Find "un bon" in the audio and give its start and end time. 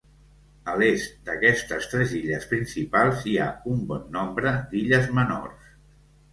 3.75-4.11